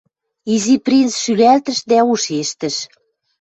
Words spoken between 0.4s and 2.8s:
Изи принц шӱлӓлтӹш дӓ ушештӹш: